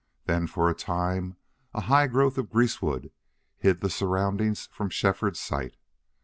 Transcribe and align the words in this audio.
Then 0.25 0.47
for 0.47 0.67
a 0.67 0.73
time 0.73 1.35
a 1.75 1.81
high 1.81 2.07
growth 2.07 2.39
of 2.39 2.49
greasewood 2.49 3.11
hid 3.59 3.81
the 3.81 3.89
surroundings 3.91 4.67
from 4.71 4.89
Shefford's 4.89 5.39
sight. 5.39 5.75